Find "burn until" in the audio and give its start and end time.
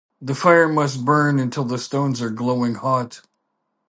1.05-1.63